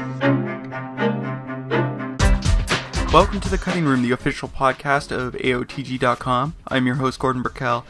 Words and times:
Welcome 3.13 3.39
to 3.41 3.49
the 3.49 3.59
Cutting 3.59 3.85
Room, 3.85 4.01
the 4.01 4.11
official 4.11 4.49
podcast 4.49 5.11
of 5.11 5.35
AOTG.com. 5.35 6.55
I'm 6.67 6.87
your 6.87 6.95
host, 6.95 7.19
Gordon 7.19 7.43
Burkell, 7.43 7.85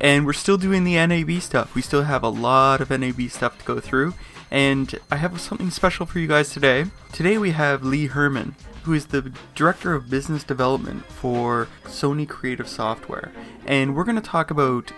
and 0.00 0.24
we're 0.24 0.32
still 0.32 0.56
doing 0.56 0.84
the 0.84 0.94
NAB 1.04 1.42
stuff. 1.42 1.74
We 1.74 1.82
still 1.82 2.04
have 2.04 2.22
a 2.22 2.28
lot 2.28 2.80
of 2.80 2.90
NAB 2.90 3.28
stuff 3.30 3.58
to 3.58 3.64
go 3.64 3.80
through, 3.80 4.14
and 4.52 4.94
I 5.10 5.16
have 5.16 5.40
something 5.40 5.70
special 5.70 6.06
for 6.06 6.20
you 6.20 6.28
guys 6.28 6.50
today. 6.50 6.84
Today 7.12 7.38
we 7.38 7.50
have 7.50 7.82
Leigh 7.82 8.06
Herman, 8.06 8.54
who 8.88 8.94
is 8.94 9.08
the 9.08 9.30
Director 9.54 9.92
of 9.92 10.08
Business 10.08 10.42
Development 10.42 11.04
for 11.04 11.68
Sony 11.84 12.26
Creative 12.26 12.66
Software, 12.66 13.30
and 13.66 13.94
we're 13.94 14.04
going 14.04 14.16
to 14.16 14.22
talk 14.22 14.50
about 14.50 14.92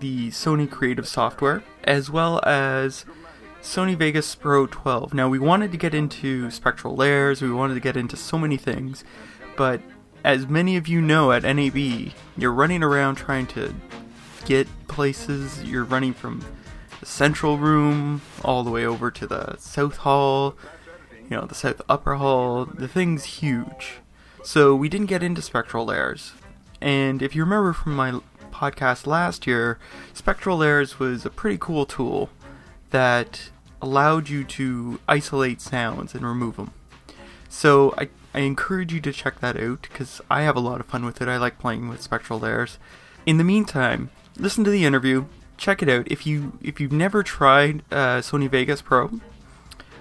the 0.00 0.28
Sony 0.28 0.68
Creative 0.68 1.06
Software 1.06 1.62
as 1.84 2.10
well 2.10 2.40
as 2.46 3.04
Sony 3.60 3.98
Vegas 3.98 4.34
Pro 4.34 4.66
12. 4.66 5.12
Now, 5.12 5.28
we 5.28 5.38
wanted 5.38 5.72
to 5.72 5.76
get 5.76 5.92
into 5.92 6.50
spectral 6.50 6.96
layers, 6.96 7.42
we 7.42 7.52
wanted 7.52 7.74
to 7.74 7.80
get 7.80 7.98
into 7.98 8.16
so 8.16 8.38
many 8.38 8.56
things, 8.56 9.04
but 9.58 9.82
as 10.24 10.46
many 10.46 10.78
of 10.78 10.88
you 10.88 11.02
know 11.02 11.30
at 11.30 11.42
NAB, 11.42 12.14
you're 12.38 12.50
running 12.50 12.82
around 12.82 13.16
trying 13.16 13.46
to 13.48 13.74
get 14.46 14.66
places. 14.88 15.62
You're 15.64 15.84
running 15.84 16.14
from 16.14 16.42
the 17.00 17.04
central 17.04 17.58
room 17.58 18.22
all 18.42 18.64
the 18.64 18.70
way 18.70 18.86
over 18.86 19.10
to 19.10 19.26
the 19.26 19.58
south 19.58 19.98
hall, 19.98 20.56
you 21.30 21.36
know, 21.36 21.46
the 21.46 21.54
south 21.54 21.80
upper 21.88 22.14
hall. 22.14 22.64
The 22.66 22.88
thing's 22.88 23.24
huge. 23.24 23.94
So 24.42 24.74
we 24.74 24.88
didn't 24.88 25.06
get 25.06 25.22
into 25.22 25.42
spectral 25.42 25.86
layers. 25.86 26.32
And 26.80 27.22
if 27.22 27.34
you 27.34 27.42
remember 27.42 27.72
from 27.72 27.94
my 27.94 28.20
podcast 28.50 29.06
last 29.06 29.46
year, 29.46 29.78
spectral 30.12 30.58
layers 30.58 30.98
was 30.98 31.24
a 31.24 31.30
pretty 31.30 31.58
cool 31.58 31.86
tool 31.86 32.30
that 32.90 33.50
allowed 33.80 34.28
you 34.28 34.44
to 34.44 35.00
isolate 35.08 35.60
sounds 35.60 36.14
and 36.14 36.26
remove 36.26 36.56
them. 36.56 36.72
So 37.48 37.94
I, 37.96 38.08
I 38.34 38.40
encourage 38.40 38.92
you 38.92 39.00
to 39.00 39.12
check 39.12 39.40
that 39.40 39.56
out 39.56 39.82
because 39.82 40.20
I 40.30 40.42
have 40.42 40.56
a 40.56 40.60
lot 40.60 40.80
of 40.80 40.86
fun 40.86 41.04
with 41.04 41.20
it. 41.22 41.28
I 41.28 41.36
like 41.36 41.58
playing 41.58 41.88
with 41.88 42.02
spectral 42.02 42.40
layers. 42.40 42.78
In 43.26 43.38
the 43.38 43.44
meantime, 43.44 44.10
listen 44.36 44.64
to 44.64 44.70
the 44.70 44.84
interview, 44.84 45.26
check 45.56 45.82
it 45.82 45.88
out. 45.88 46.10
If 46.10 46.26
you 46.26 46.58
if 46.62 46.80
you've 46.80 46.92
never 46.92 47.22
tried 47.22 47.82
uh, 47.90 48.18
Sony 48.18 48.48
Vegas 48.48 48.82
Pro, 48.82 49.20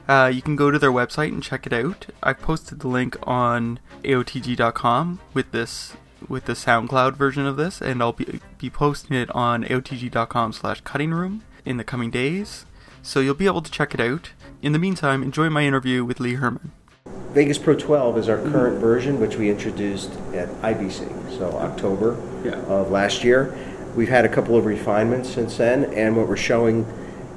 uh, 0.08 0.32
you 0.34 0.42
can 0.42 0.56
go 0.56 0.72
to 0.72 0.80
their 0.80 0.92
website 0.92 1.30
and 1.30 1.42
check 1.44 1.66
it 1.66 1.74
out. 1.74 2.08
I've 2.22 2.40
posted 2.42 2.80
the 2.80 2.88
link 2.88 3.18
on 3.24 3.80
AOTG.com 4.04 5.20
with 5.34 5.52
this 5.52 5.94
with 6.30 6.46
the 6.46 6.54
SoundCloud 6.54 7.16
version 7.16 7.46
of 7.46 7.58
this, 7.58 7.82
and 7.82 8.02
I'll 8.02 8.14
be, 8.14 8.40
be 8.58 8.70
posting 8.70 9.16
it 9.18 9.30
on 9.36 9.66
AOTG.com 9.66 10.54
slash 10.54 10.80
cutting 10.82 11.12
room 11.12 11.44
in 11.66 11.76
the 11.78 11.84
coming 11.84 12.10
days 12.12 12.66
so 13.02 13.20
you'll 13.20 13.36
be 13.36 13.46
able 13.46 13.62
to 13.62 13.70
check 13.70 13.94
it 13.94 14.00
out. 14.00 14.32
In 14.62 14.72
the 14.72 14.80
meantime, 14.80 15.22
enjoy 15.22 15.50
my 15.50 15.64
interview 15.66 16.06
with 16.06 16.22
Leigh 16.22 16.36
Herman. 16.36 16.72
Vegas 17.34 17.58
Pro 17.58 17.76
12 17.76 18.18
is 18.18 18.30
our 18.30 18.38
current 18.38 18.80
version, 18.80 19.20
which 19.20 19.36
we 19.36 19.50
introduced 19.50 20.12
at 20.34 20.48
IBC, 20.62 21.38
so 21.38 21.52
October 21.58 22.16
Yeah. 22.46 22.56
of 22.62 22.90
last 22.92 23.24
year. 23.24 23.54
We've 23.96 24.08
had 24.10 24.24
a 24.24 24.30
couple 24.30 24.56
of 24.56 24.66
refinements 24.66 25.30
since 25.30 25.58
then, 25.58 25.86
and 25.94 26.16
what 26.16 26.30
we're 26.30 26.38
showing 26.38 26.86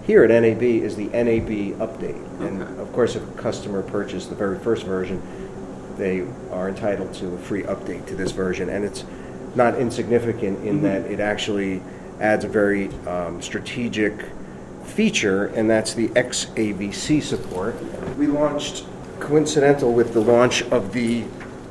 here 0.06 0.22
at 0.22 0.30
NAB 0.30 0.62
is 0.62 0.94
the 0.94 1.06
NAB 1.06 1.78
update. 1.80 2.22
And 2.40 2.62
Okay. 2.62 2.80
of 2.80 2.92
course, 2.92 3.16
if 3.16 3.22
a 3.22 3.32
customer 3.42 3.82
purchased 3.82 4.28
the 4.30 4.36
very 4.36 4.58
first 4.58 4.84
version, 4.84 5.20
they 5.98 6.24
are 6.52 6.68
entitled 6.68 7.12
to 7.14 7.34
a 7.34 7.38
free 7.38 7.62
update 7.64 8.06
to 8.06 8.14
this 8.14 8.30
version, 8.30 8.68
and 8.68 8.84
it's 8.84 9.04
not 9.54 9.78
insignificant 9.78 10.64
in 10.64 10.82
that 10.82 11.06
it 11.10 11.18
actually 11.20 11.82
adds 12.20 12.44
a 12.44 12.48
very 12.48 12.88
um, 13.06 13.40
strategic 13.42 14.12
feature, 14.84 15.46
and 15.46 15.68
that's 15.68 15.94
the 15.94 16.08
XAVC 16.08 17.22
support. 17.22 17.74
We 18.16 18.26
launched 18.26 18.84
coincidental 19.18 19.92
with 19.92 20.12
the 20.12 20.20
launch 20.20 20.62
of 20.64 20.92
the 20.92 21.24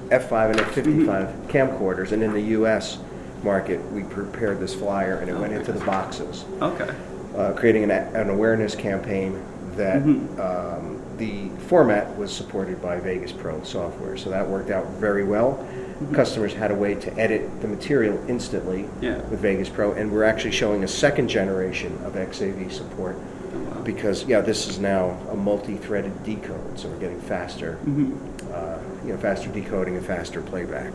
F5 0.09 0.51
and 0.51 0.59
F55 0.59 1.47
camcorders, 1.47 2.11
and 2.11 2.21
in 2.21 2.33
the 2.33 2.41
U.S. 2.41 2.97
market, 3.43 3.79
we 3.91 4.03
prepared 4.03 4.59
this 4.59 4.73
flyer, 4.73 5.17
and 5.19 5.29
it 5.29 5.37
went 5.37 5.53
into 5.53 5.71
the 5.71 5.83
boxes 5.85 6.45
Okay. 6.61 6.89
Uh, 7.35 7.51
creating 7.53 7.83
an, 7.83 7.91
an 7.91 8.29
awareness 8.29 8.75
campaign 8.75 9.43
that 9.75 10.01
Mm-hmm. 10.03 10.39
um, 10.39 11.01
the 11.17 11.47
format 11.67 12.15
was 12.17 12.33
supported 12.33 12.81
by 12.81 12.99
Vegas 12.99 13.31
Pro 13.31 13.61
software. 13.63 14.17
So 14.17 14.29
that 14.29 14.45
worked 14.47 14.69
out 14.69 14.85
very 14.99 15.23
well. 15.23 15.65
Customers 16.13 16.53
had 16.53 16.71
a 16.71 16.75
way 16.75 16.93
to 16.95 17.17
edit 17.17 17.61
the 17.61 17.67
material 17.69 18.17
instantly 18.29 18.83
Mm-hmm. 18.83 19.03
Yeah. 19.03 19.17
with 19.29 19.39
Vegas 19.41 19.69
Pro, 19.69 19.93
and 19.93 20.11
we're 20.11 20.23
actually 20.25 20.51
showing 20.51 20.83
a 20.83 20.87
second 20.87 21.27
generation 21.29 21.97
of 22.05 22.13
XAVC 22.13 22.71
support 22.71 23.17
Oh, 23.53 23.81
because 23.83 24.25
yeah, 24.25 24.41
this 24.41 24.67
is 24.67 24.79
now 24.79 25.17
a 25.31 25.35
multi-threaded 25.35 26.23
decode, 26.23 26.77
so 26.77 26.89
we're 26.89 26.99
getting 26.99 27.21
faster, 27.21 27.77
Mm-hmm. 27.85 28.53
uh, 28.53 29.05
you 29.05 29.13
know, 29.13 29.17
faster 29.19 29.49
decoding 29.49 29.95
and 29.95 30.05
faster 30.05 30.41
playback. 30.41 30.91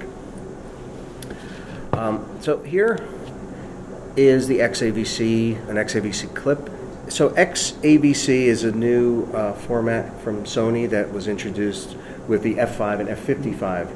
Um, 1.92 2.24
so 2.40 2.62
here 2.62 2.98
is 4.16 4.48
the 4.48 4.58
XAVC, 4.58 5.68
an 5.68 5.76
XAVC 5.76 6.34
clip. 6.34 6.70
So 7.08 7.30
XAVC 7.30 8.28
is 8.28 8.64
a 8.64 8.72
new 8.72 9.24
uh, 9.32 9.52
format 9.52 10.20
from 10.20 10.44
Sony 10.44 10.88
that 10.90 11.12
was 11.12 11.28
introduced 11.28 11.96
with 12.28 12.42
the 12.42 12.54
F5 12.54 13.00
and 13.00 13.08
F55 13.08 13.88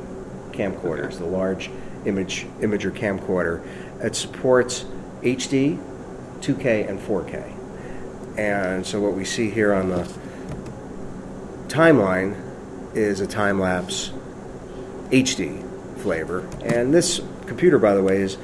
camcorders, 0.52 1.18
the 1.18 1.24
large 1.24 1.70
image 2.06 2.46
imager 2.60 2.90
camcorder. 2.90 3.64
It 4.00 4.16
supports 4.16 4.84
HD, 5.22 5.78
2K, 6.40 6.88
and 6.88 6.98
4K. 6.98 8.38
And 8.38 8.84
so 8.84 9.00
what 9.00 9.14
we 9.14 9.24
see 9.24 9.50
here 9.50 9.72
on 9.72 9.90
the 9.90 10.12
timeline 11.68 12.40
is 12.94 13.20
a 13.20 13.26
time 13.26 13.60
lapse 13.60 14.10
HD 15.10 15.62
flavor. 15.98 16.46
And 16.64 16.92
this 16.92 17.20
computer, 17.46 17.78
by 17.78 17.94
the 17.94 18.02
way, 18.02 18.18
is 18.18 18.36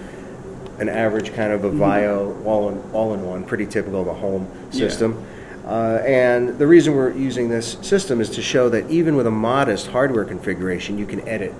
an 0.81 0.89
average 0.89 1.35
kind 1.35 1.53
of 1.53 1.65
a 1.65 1.71
VAIO 1.71 2.45
all 2.45 2.71
in, 2.71 2.91
all 2.93 3.15
in 3.15 3.25
one, 3.25 3.45
pretty 3.45 3.67
typical 3.67 4.01
of 4.01 4.07
a 4.09 4.15
home 4.15 4.51
system. 4.73 5.25
Uh, 5.67 6.03
and 6.07 6.59
the 6.59 6.67
reason 6.67 6.95
we're 6.95 7.13
using 7.13 7.49
this 7.49 7.75
system 7.83 8.21
is 8.21 8.31
to 8.31 8.43
show 8.43 8.69
that 8.71 8.91
even 8.91 9.15
with 9.15 9.27
a 9.27 9.31
modest 9.31 9.89
hardware 9.89 10.25
configuration, 10.25 10.99
you 10.99 11.07
can 11.07 11.21
edit 11.29 11.55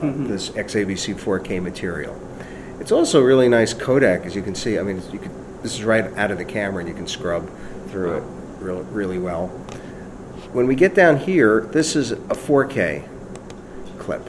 uh, 0.00 0.12
this 0.14 0.50
XAVC 0.50 1.16
4K 1.16 1.60
material. 1.60 2.18
It's 2.78 2.92
also 2.92 3.20
a 3.20 3.24
really 3.24 3.48
nice 3.48 3.74
codec, 3.74 4.24
as 4.24 4.34
you 4.34 4.42
can 4.42 4.54
see. 4.54 4.78
I 4.78 4.82
mean, 4.82 5.02
you 5.12 5.18
could, 5.18 5.32
this 5.62 5.74
is 5.74 5.84
right 5.84 6.04
out 6.16 6.30
of 6.30 6.38
the 6.38 6.44
camera, 6.44 6.80
and 6.80 6.88
you 6.88 6.94
can 6.94 7.06
scrub 7.08 7.50
through 7.88 8.18
it 8.18 8.24
really, 8.60 8.82
really 8.84 9.18
well. 9.18 9.48
When 10.52 10.66
we 10.66 10.74
get 10.74 10.94
down 10.94 11.18
here, 11.18 11.60
this 11.72 11.96
is 11.96 12.12
a 12.12 12.16
4K 12.16 13.06
clip. 13.98 14.22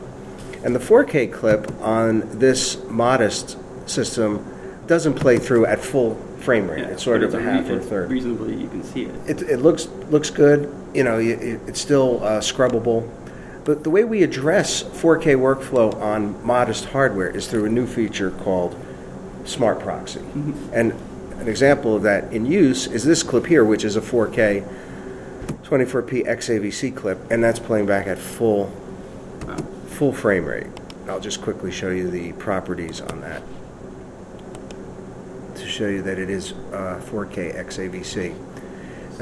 And 0.63 0.75
the 0.75 0.79
4K 0.79 1.31
clip 1.31 1.71
on 1.81 2.39
this 2.39 2.83
modest 2.89 3.57
system 3.89 4.45
doesn't 4.87 5.13
play 5.13 5.37
through 5.37 5.65
at 5.65 5.79
full 5.79 6.15
frame 6.39 6.67
rate. 6.69 6.83
it's 6.83 7.03
sort 7.03 7.23
of 7.23 7.33
a 7.33 7.41
half 7.41 7.69
or 7.69 7.77
a 7.77 7.81
third. 7.81 8.09
Reasonably, 8.09 8.55
you 8.55 8.67
can 8.67 8.83
see 8.83 9.03
it. 9.03 9.15
It, 9.29 9.41
it 9.43 9.57
looks 9.57 9.87
looks 10.09 10.29
good. 10.29 10.73
You 10.93 11.03
know, 11.03 11.19
it, 11.19 11.41
it- 11.41 11.61
it's 11.67 11.79
still 11.79 12.23
uh, 12.23 12.39
scrubbable. 12.39 13.09
But 13.63 13.83
the 13.83 13.91
way 13.91 14.03
we 14.03 14.23
address 14.23 14.81
4K 14.81 15.35
workflow 15.37 15.93
on 16.01 16.43
modest 16.43 16.85
hardware 16.85 17.29
is 17.29 17.45
through 17.47 17.65
a 17.65 17.69
new 17.69 17.85
feature 17.85 18.31
called 18.31 18.75
Smart 19.45 19.79
Proxy. 19.79 20.21
And 20.73 20.93
an 21.37 21.47
example 21.47 21.95
of 21.95 22.01
that 22.01 22.33
in 22.33 22.47
use 22.47 22.87
is 22.87 23.03
this 23.03 23.21
clip 23.21 23.45
here, 23.45 23.63
which 23.63 23.83
is 23.85 23.95
a 23.95 24.01
4K 24.01 24.67
24p 25.63 26.25
XAVC 26.27 26.95
clip, 26.95 27.19
and 27.29 27.43
that's 27.43 27.59
playing 27.59 27.85
back 27.85 28.07
at 28.07 28.17
full 28.17 28.71
full 29.87 30.11
frame 30.11 30.45
rate. 30.45 30.67
I'll 31.07 31.19
just 31.19 31.41
quickly 31.43 31.71
show 31.71 31.89
you 31.89 32.09
the 32.09 32.33
properties 32.33 32.99
on 32.99 33.21
that 33.21 33.43
to 35.61 35.67
show 35.67 35.87
you 35.87 36.01
that 36.01 36.19
it 36.19 36.29
is 36.29 36.51
uh, 36.73 37.01
4K 37.05 37.55
XAVC. 37.55 38.35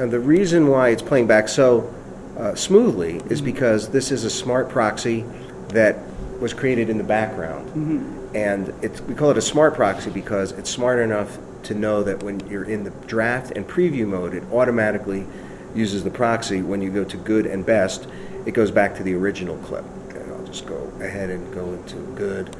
And 0.00 0.10
the 0.10 0.20
reason 0.20 0.68
why 0.68 0.88
it's 0.88 1.02
playing 1.02 1.26
back 1.26 1.48
so 1.48 1.94
uh, 2.36 2.54
smoothly 2.54 3.20
is 3.28 3.40
because 3.40 3.90
this 3.90 4.10
is 4.10 4.24
a 4.24 4.30
smart 4.30 4.68
proxy 4.68 5.24
that 5.68 5.98
was 6.40 6.54
created 6.54 6.88
in 6.88 6.98
the 6.98 7.04
background. 7.04 7.68
And 8.34 8.72
it's, 8.82 9.00
we 9.02 9.14
call 9.14 9.30
it 9.30 9.36
a 9.36 9.42
smart 9.42 9.74
proxy 9.74 10.10
because 10.10 10.52
it's 10.52 10.70
smart 10.70 11.00
enough 11.00 11.38
to 11.64 11.74
know 11.74 12.02
that 12.02 12.22
when 12.22 12.40
you're 12.48 12.64
in 12.64 12.84
the 12.84 12.90
draft 13.06 13.52
and 13.52 13.68
preview 13.68 14.06
mode, 14.06 14.34
it 14.34 14.42
automatically 14.50 15.26
uses 15.74 16.02
the 16.02 16.10
proxy. 16.10 16.62
When 16.62 16.80
you 16.80 16.90
go 16.90 17.04
to 17.04 17.16
good 17.18 17.46
and 17.46 17.64
best, 17.66 18.08
it 18.46 18.52
goes 18.52 18.70
back 18.70 18.94
to 18.96 19.02
the 19.02 19.14
original 19.14 19.58
clip. 19.58 19.84
And 20.10 20.32
I'll 20.32 20.46
just 20.46 20.66
go 20.66 20.90
ahead 21.00 21.28
and 21.30 21.52
go 21.52 21.72
into 21.74 21.96
good, 22.16 22.54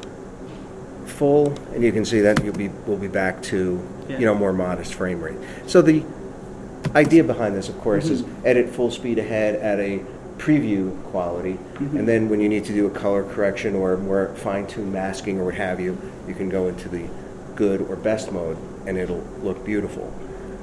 full, 1.11 1.53
and 1.75 1.83
you 1.83 1.93
can 1.93 2.05
see 2.05 2.21
that 2.21 2.43
you'll 2.45 2.55
be 2.55 2.69
we'll 2.87 2.97
be 2.97 3.09
back 3.09 3.43
to 3.45 3.81
Yeah. 4.09 4.19
you 4.19 4.27
know 4.27 4.35
more 4.35 4.53
modest 4.53 4.95
frame 4.95 5.21
rate. 5.21 5.37
So 5.67 5.83
the 5.83 6.03
idea 6.95 7.23
behind 7.25 7.55
this, 7.55 7.69
of 7.69 7.79
course, 7.81 8.09
is 8.09 8.23
Mm-hmm. 8.23 8.47
edit 8.47 8.69
full 8.71 8.91
speed 8.91 9.19
ahead 9.19 9.55
at 9.57 9.79
a 9.79 10.03
preview 10.39 11.01
quality, 11.11 11.55
Mm-hmm. 11.75 11.97
and 11.99 12.09
then 12.09 12.29
when 12.31 12.41
you 12.41 12.49
need 12.49 12.65
to 12.65 12.73
do 12.73 12.87
a 12.87 12.91
color 12.91 13.25
correction 13.25 13.75
or 13.75 13.97
more 13.97 14.35
fine-tuned 14.37 14.93
masking 14.93 15.39
or 15.39 15.45
what 15.45 15.55
have 15.55 15.81
you, 15.81 15.99
you 16.27 16.35
can 16.35 16.49
go 16.49 16.69
into 16.69 16.89
the 16.89 17.05
good 17.57 17.81
or 17.83 17.97
best 17.97 18.33
mode, 18.33 18.57
and 18.87 18.97
it'll 18.97 19.23
look 19.43 19.65
beautiful. 19.65 20.11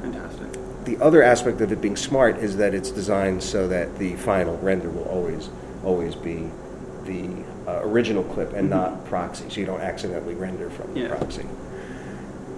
Fantastic. 0.02 0.48
The 0.86 0.98
other 1.04 1.22
aspect 1.22 1.62
of 1.62 1.72
it 1.72 1.82
being 1.82 1.96
smart 1.98 2.38
is 2.38 2.58
that 2.58 2.74
it's 2.74 2.90
designed 2.92 3.44
so 3.44 3.68
that 3.68 4.00
the 4.00 4.16
final 4.16 4.58
render 4.58 4.90
will 4.90 5.04
always, 5.04 5.50
always 5.84 6.16
be 6.16 6.50
the 7.08 7.28
uh, 7.68 7.82
original 7.84 8.24
clip 8.24 8.54
and 8.54 8.70
not 8.70 9.06
proxy, 9.06 9.50
so 9.50 9.60
you 9.60 9.66
don't 9.66 9.82
accidentally 9.82 10.36
render 10.36 10.70
from 10.70 10.94
the 10.94 11.02
Yeah. 11.02 11.08
proxy. 11.16 11.46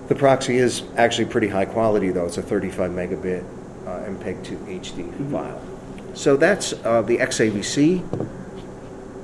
The 0.09 0.15
proxy 0.15 0.57
is 0.57 0.83
actually 0.97 1.25
pretty 1.25 1.47
high 1.47 1.65
quality, 1.65 2.09
though. 2.09 2.25
It's 2.25 2.37
a 2.37 2.41
35 2.41 2.91
megabit 2.91 3.43
uh, 3.85 3.99
MPEG-2 4.09 4.79
HD 4.81 5.31
file. 5.31 5.61
So 6.15 6.35
that's 6.35 6.73
uh, 6.83 7.03
the 7.03 7.17
XAVC 7.19 8.01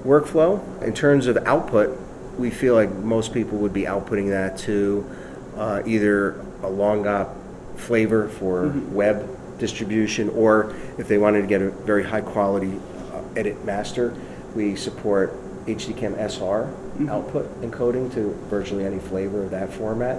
workflow. 0.05 0.61
In 0.83 0.93
terms 0.93 1.27
of 1.27 1.37
output, 1.45 1.99
we 2.37 2.49
feel 2.51 2.75
like 2.75 2.91
most 2.93 3.33
people 3.33 3.57
would 3.59 3.73
be 3.73 3.83
outputting 3.83 4.29
that 4.29 4.57
to 4.59 5.09
uh, 5.57 5.81
either 5.85 6.39
a 6.61 6.69
Long 6.69 7.03
GOP 7.03 7.29
flavor 7.77 8.29
for 8.29 8.67
web 8.91 9.27
distribution, 9.57 10.29
or 10.29 10.73
if 10.97 11.07
they 11.07 11.17
wanted 11.17 11.41
to 11.41 11.47
get 11.47 11.61
a 11.61 11.69
very 11.71 12.03
high 12.03 12.21
quality 12.21 12.79
uh, 13.11 13.21
edit 13.35 13.63
master, 13.65 14.13
we 14.55 14.75
support 14.75 15.33
HDCAM 15.65 16.17
SR 16.17 16.73
output 17.09 17.61
encoding 17.61 18.13
to 18.13 18.29
virtually 18.49 18.85
any 18.85 18.99
flavor 18.99 19.43
of 19.43 19.51
that 19.51 19.71
format, 19.71 20.17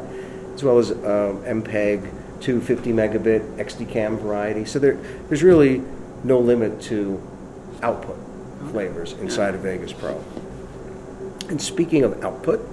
as 0.55 0.63
well 0.63 0.79
as 0.79 0.91
um, 0.91 1.43
MPEG 1.45 2.11
250 2.41 2.93
megabit 2.93 3.57
XDCAM 3.57 4.21
variety. 4.21 4.65
So 4.65 4.79
there, 4.79 4.95
there's 5.29 5.43
really 5.43 5.83
no 6.23 6.39
limit 6.39 6.81
to 6.83 7.23
output 7.83 8.19
flavors 8.71 9.13
inside 9.15 9.55
of 9.55 9.61
Vegas 9.63 9.93
Pro. 9.93 10.23
And 11.49 11.61
speaking 11.61 12.03
of 12.03 12.23
output, 12.23 12.69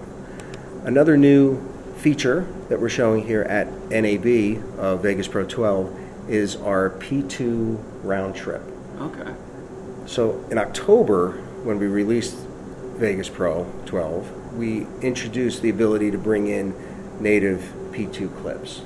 another 0.83 1.15
new 1.17 1.61
feature 1.97 2.47
that 2.69 2.81
we're 2.81 2.89
showing 2.89 3.25
here 3.25 3.43
at 3.43 3.67
NAB 3.89 4.77
of 4.77 5.03
Vegas 5.03 5.27
Pro 5.27 5.45
12 5.45 6.29
is 6.29 6.55
our 6.57 6.89
P2 6.89 7.81
round 8.03 8.35
trip. 8.35 8.61
Okay. 8.99 9.33
So 10.05 10.43
in 10.49 10.57
October, 10.57 11.42
when 11.63 11.79
we 11.79 11.87
released 11.87 12.35
Vegas 12.97 13.29
Pro 13.29 13.65
12, 13.85 14.55
we 14.55 14.85
introduced 15.01 15.61
the 15.61 15.69
ability 15.69 16.11
to 16.11 16.17
bring 16.17 16.47
in 16.47 16.73
native 17.19 17.61
P2 17.91 18.35
clips 18.41 18.79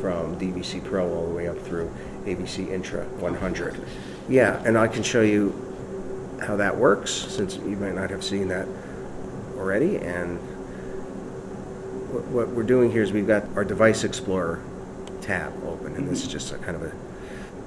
from 0.00 0.38
DVC 0.38 0.82
Pro 0.82 1.08
all 1.08 1.26
the 1.26 1.34
way 1.34 1.48
up 1.48 1.58
through 1.58 1.92
AVC 2.24 2.70
Intra 2.70 3.04
100. 3.04 3.84
Yeah, 4.28 4.62
and 4.64 4.78
I 4.78 4.88
can 4.88 5.02
show 5.02 5.22
you 5.22 5.52
how 6.40 6.56
that 6.56 6.76
works 6.76 7.10
since 7.10 7.56
you 7.56 7.76
might 7.76 7.94
not 7.94 8.10
have 8.10 8.24
seen 8.24 8.48
that 8.48 8.66
already. 9.56 9.96
And 9.96 10.38
what, 12.10 12.24
what 12.26 12.48
we're 12.48 12.62
doing 12.62 12.90
here 12.90 13.02
is 13.02 13.12
we've 13.12 13.26
got 13.26 13.44
our 13.56 13.64
Device 13.64 14.04
Explorer 14.04 14.62
tab 15.20 15.52
open, 15.64 15.94
and 15.96 16.08
this 16.08 16.22
is 16.24 16.28
just 16.28 16.52
a 16.52 16.58
kind 16.58 16.76
of 16.76 16.82
a 16.82 16.92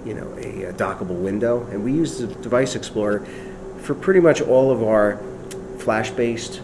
you 0.05 0.13
know, 0.13 0.31
a, 0.37 0.67
uh 0.67 0.71
dockable 0.73 1.19
window. 1.19 1.65
And 1.71 1.83
we 1.83 1.91
use 1.91 2.19
the 2.19 2.27
Device 2.27 2.75
Explorer 2.75 3.25
for 3.85 3.93
pretty 3.93 4.19
much 4.19 4.41
all 4.41 4.71
of 4.71 4.83
our 4.83 5.17
flash-based 5.79 6.61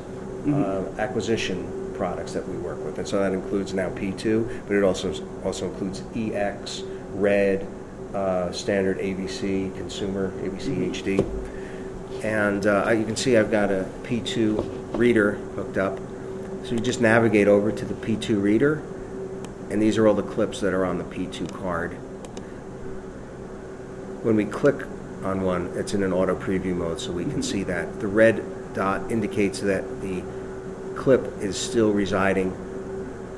uh, 0.47 0.83
acquisition 0.97 1.93
products 1.95 2.33
that 2.33 2.47
we 2.47 2.57
work 2.57 2.83
with. 2.83 2.97
And 2.97 3.07
so 3.07 3.19
that 3.19 3.31
includes 3.31 3.73
now 3.73 3.89
P2, 3.91 4.67
but 4.67 4.75
it 4.75 4.83
also 4.83 5.13
also 5.43 5.69
includes 5.69 6.01
EX, 6.15 6.81
Red, 7.13 7.67
uh, 8.15 8.51
standard 8.51 8.97
AVC, 8.97 9.75
consumer 9.77 10.31
AVC 10.41 10.91
HD. 10.91 12.23
And 12.23 12.65
uh, 12.65 12.89
you 12.89 13.05
can 13.05 13.15
see 13.15 13.37
I've 13.37 13.51
got 13.51 13.71
a 13.71 13.87
P2 14.03 14.97
reader 14.97 15.33
hooked 15.55 15.77
up. 15.77 15.99
So 16.63 16.73
you 16.73 16.79
just 16.79 17.01
navigate 17.01 17.47
over 17.47 17.71
to 17.71 17.85
the 17.85 17.93
P2 17.93 18.41
reader, 18.41 18.83
and 19.69 19.81
these 19.81 19.97
are 19.97 20.07
all 20.07 20.13
the 20.13 20.23
clips 20.23 20.59
that 20.61 20.73
are 20.73 20.85
on 20.85 20.97
the 20.97 21.03
P2 21.03 21.51
card. 21.51 21.93
When 24.23 24.35
we 24.35 24.45
click 24.45 24.85
on 25.23 25.41
one, 25.41 25.71
it's 25.75 25.93
in 25.93 26.03
an 26.03 26.13
auto 26.13 26.35
preview 26.35 26.75
mode, 26.75 26.99
so 26.99 27.11
we 27.11 27.25
can 27.25 27.43
see 27.43 27.63
that. 27.63 27.99
The 27.99 28.07
red 28.07 28.43
dot 28.73 29.11
indicates 29.11 29.59
that 29.61 30.01
the 30.01 30.23
clip 30.95 31.25
is 31.39 31.57
still 31.57 31.91
residing 31.91 32.55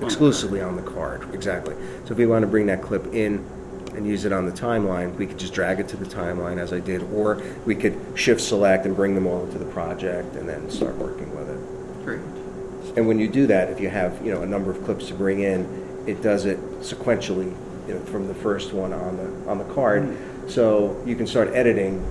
exclusively 0.02 0.62
on 0.62 0.76
the 0.76 0.82
card. 0.82 1.34
Exactly. 1.34 1.76
So 2.06 2.12
if 2.12 2.18
we 2.18 2.26
want 2.26 2.44
to 2.44 2.48
bring 2.48 2.66
that 2.68 2.82
clip 2.82 3.14
in 3.14 3.46
and 3.96 4.08
use 4.08 4.26
it 4.26 4.34
on 4.34 4.46
the 4.46 4.52
timeline, 4.52 5.16
we 5.16 5.28
could 5.28 5.38
just 5.38 5.54
drag 5.54 5.80
it 5.80 5.88
to 5.90 5.98
the 5.98 6.06
timeline 6.06 6.58
as 6.58 6.74
I 6.74 6.80
did, 6.80 7.04
or 7.14 7.42
we 7.66 7.76
could 7.76 8.00
shift 8.16 8.42
select 8.42 8.86
and 8.86 8.96
bring 8.96 9.16
them 9.16 9.28
all 9.28 9.46
into 9.46 9.58
the 9.58 9.66
project 9.66 10.36
and 10.36 10.48
then 10.48 10.70
start 10.70 10.96
working 10.96 11.34
with 11.36 11.50
it. 11.50 12.06
Great. 12.06 12.20
And 12.98 13.08
when 13.08 13.20
you 13.20 13.28
do 13.28 13.48
that, 13.48 13.70
if 13.70 13.80
you 13.80 13.90
have 13.90 14.24
you 14.26 14.34
know 14.34 14.42
a 14.42 14.46
number 14.46 14.72
of 14.72 14.84
clips 14.84 15.08
to 15.08 15.14
bring 15.14 15.42
in, 15.42 16.04
it 16.06 16.22
does 16.22 16.46
it 16.46 16.60
sequentially, 16.82 17.56
you 17.88 17.94
know, 17.94 18.00
from 18.02 18.28
the 18.28 18.36
first 18.36 18.74
one 18.74 18.94
on 18.94 19.18
the 19.18 19.50
on 19.50 19.58
the 19.58 19.74
card. 19.74 20.04
Hmm. 20.04 20.33
So 20.48 21.02
you 21.06 21.16
can 21.16 21.28
start 21.28 21.50
editing 21.50 22.02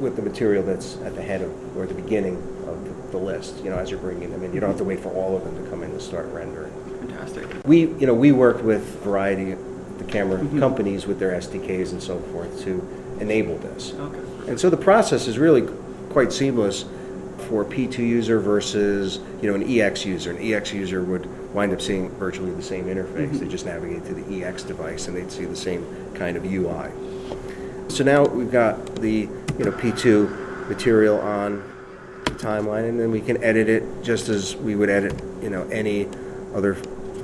with 0.00 0.16
the 0.16 0.22
material 0.22 0.62
that's 0.62 0.96
at 1.02 1.14
the 1.14 1.22
head 1.22 1.42
of 1.42 1.76
or 1.76 1.86
the 1.86 1.94
beginning 1.94 2.36
of 2.66 2.84
the, 2.84 3.12
the 3.12 3.18
list. 3.18 3.62
You 3.64 3.70
know, 3.70 3.78
as 3.78 3.90
you're 3.90 4.00
bringing 4.00 4.30
them 4.30 4.42
in, 4.42 4.52
you 4.52 4.60
don't 4.60 4.70
have 4.70 4.78
to 4.78 4.84
wait 4.84 5.00
for 5.00 5.12
all 5.12 5.36
of 5.36 5.44
them 5.44 5.62
to 5.62 5.70
come 5.70 5.82
in 5.82 5.90
and 5.90 6.02
start 6.02 6.26
rendering. 6.26 6.72
Fantastic. 7.00 7.46
We 7.64 7.80
you 7.80 8.06
know 8.06 8.14
we 8.14 8.32
worked 8.32 8.62
with 8.62 8.82
a 8.82 8.98
variety 9.04 9.52
of 9.52 9.98
the 9.98 10.04
camera 10.04 10.38
mm-hmm. 10.38 10.58
companies 10.58 11.06
with 11.06 11.18
their 11.18 11.32
SDKs 11.32 11.92
and 11.92 12.02
so 12.02 12.18
forth 12.18 12.62
to 12.64 12.86
enable 13.20 13.58
this. 13.58 13.94
Okay. 13.94 14.50
And 14.50 14.60
so 14.60 14.68
the 14.70 14.76
process 14.76 15.28
is 15.28 15.38
really 15.38 15.68
quite 16.10 16.32
seamless 16.32 16.84
for 17.48 17.62
a 17.62 17.64
P2 17.64 17.98
user 17.98 18.40
versus 18.40 19.20
you 19.40 19.48
know 19.48 19.54
an 19.54 19.68
EX 19.68 20.04
user. 20.04 20.30
An 20.30 20.38
EX 20.38 20.72
user 20.72 21.02
would 21.02 21.26
wind 21.54 21.72
up 21.72 21.80
seeing 21.80 22.08
virtually 22.10 22.52
the 22.52 22.62
same 22.62 22.86
interface. 22.86 23.28
Mm-hmm. 23.28 23.38
They 23.38 23.48
just 23.48 23.66
navigate 23.66 24.04
to 24.06 24.14
the 24.14 24.44
EX 24.44 24.62
device 24.62 25.08
and 25.08 25.16
they'd 25.16 25.30
see 25.30 25.44
the 25.44 25.56
same 25.56 25.86
kind 26.14 26.36
of 26.36 26.44
UI. 26.44 26.90
So 27.88 28.04
now 28.04 28.24
we've 28.24 28.50
got 28.50 28.96
the 28.96 29.28
you 29.58 29.64
know 29.64 29.72
P2 29.72 30.68
material 30.68 31.20
on 31.20 31.62
the 32.24 32.30
timeline, 32.32 32.88
and 32.88 32.98
then 32.98 33.10
we 33.10 33.20
can 33.20 33.42
edit 33.42 33.68
it 33.68 33.82
just 34.02 34.28
as 34.28 34.56
we 34.56 34.74
would 34.74 34.88
edit 34.90 35.14
you 35.42 35.50
know 35.50 35.62
any 35.68 36.08
other 36.54 36.74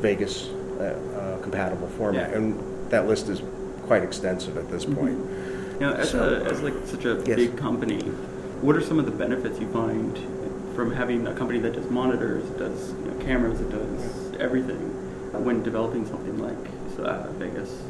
Vegas 0.01 0.49
uh, 0.79 0.83
uh, 1.17 1.43
compatible 1.43 1.89
format. 1.89 2.31
Yeah. 2.31 2.37
And 2.37 2.91
that 2.91 3.07
list 3.07 3.29
is 3.29 3.43
quite 3.87 4.03
extensive 4.03 4.57
at 4.57 4.71
this 4.71 4.85
point. 4.85 5.19
You 5.19 5.81
know, 5.81 5.93
as, 5.95 6.11
So- 6.11 6.43
a, 6.43 6.45
as 6.45 6.61
like 6.63 6.75
such 6.85 7.05
a 7.05 7.23
Yes. 7.27 7.37
big 7.37 7.57
company, 7.57 8.01
what 8.61 8.77
are 8.77 8.83
some 8.83 8.99
of 8.99 9.07
the 9.07 9.13
benefits 9.13 9.59
you 9.61 9.69
find 9.73 10.17
from 10.75 10.93
having 10.93 11.27
a 11.27 11.35
company 11.35 11.59
that 11.61 11.73
does 11.73 11.89
monitors, 11.91 12.45
does 12.51 12.93
you 12.93 13.11
know, 13.11 13.25
cameras, 13.25 13.61
it 13.61 13.71
does 13.71 14.35
everything 14.39 14.77
when 15.45 15.63
developing 15.63 16.07
something 16.07 16.39
like 16.39 16.57
uh, 16.99 17.31
Vegas? 17.33 17.81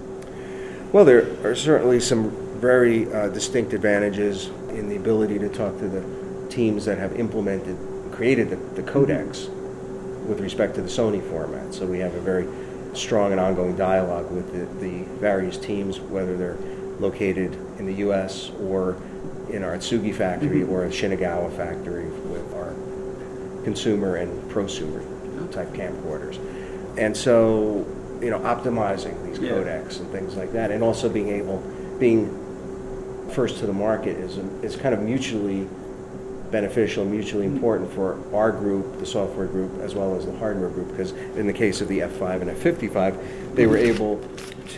Well, 0.92 1.04
there 1.04 1.26
are 1.44 1.54
certainly 1.54 2.00
some 2.00 2.30
very 2.58 3.12
uh, 3.12 3.28
distinct 3.28 3.72
advantages 3.72 4.50
in 4.70 4.88
the 4.88 4.96
ability 4.96 5.38
to 5.38 5.48
talk 5.48 5.78
to 5.78 5.88
the 5.88 6.04
teams 6.50 6.84
that 6.84 6.98
have 6.98 7.18
implemented, 7.18 7.76
created 8.12 8.50
the, 8.50 8.56
the 8.80 8.82
codecs 8.82 9.48
with 10.26 10.40
respect 10.40 10.74
to 10.74 10.82
the 10.82 10.88
Sony 10.88 11.22
format. 11.30 11.72
So 11.72 11.86
we 11.86 11.98
have 12.00 12.14
a 12.14 12.20
very 12.20 12.46
strong 12.94 13.32
and 13.32 13.40
ongoing 13.40 13.76
dialogue 13.76 14.30
with 14.30 14.52
the, 14.52 14.86
the 14.86 15.04
various 15.20 15.56
teams, 15.56 16.00
whether 16.00 16.36
they're 16.36 16.58
located 16.98 17.54
in 17.78 17.86
the 17.86 17.94
U.S. 17.94 18.50
or 18.60 18.96
in 19.50 19.62
our 19.62 19.76
Atsugi 19.76 20.14
factory 20.14 20.62
or 20.64 20.84
a 20.84 20.88
Shinagawa 20.88 21.54
factory 21.56 22.06
with 22.06 22.52
our 22.54 22.74
consumer 23.64 24.16
and 24.16 24.50
prosumer 24.50 25.02
type 25.52 25.68
camcorders. 25.68 26.38
And 26.98 27.16
so, 27.16 27.86
you 28.20 28.30
know, 28.30 28.40
optimizing 28.40 29.24
these 29.26 29.38
Yeah. 29.38 29.52
codecs 29.52 30.00
and 30.00 30.10
things 30.10 30.36
like 30.36 30.52
that, 30.52 30.70
and 30.70 30.82
also 30.82 31.08
being 31.08 31.28
able, 31.28 31.62
being 31.98 32.28
first 33.32 33.58
to 33.58 33.66
the 33.66 33.72
market 33.72 34.16
is, 34.16 34.38
um, 34.38 34.60
is 34.62 34.76
kind 34.76 34.94
of 34.94 35.02
mutually 35.02 35.68
beneficial, 36.50 37.04
mutually 37.04 37.46
mm-hmm. 37.46 37.56
important 37.56 37.92
for 37.92 38.18
our 38.34 38.50
group, 38.50 38.98
the 38.98 39.06
software 39.06 39.46
group, 39.46 39.80
as 39.80 39.94
well 39.94 40.14
as 40.16 40.26
the 40.26 40.36
hardware 40.38 40.70
group, 40.70 40.88
because 40.88 41.12
in 41.36 41.46
the 41.46 41.52
case 41.52 41.80
of 41.80 41.88
the 41.88 42.00
F5 42.00 42.42
and 42.42 42.50
F55, 42.50 43.54
they 43.54 43.66
were 43.66 43.76
mm-hmm. 43.76 43.94
able 43.94 44.20